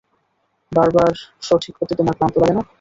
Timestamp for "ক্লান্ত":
2.17-2.35